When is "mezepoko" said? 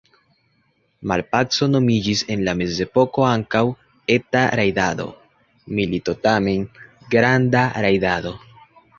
2.61-3.25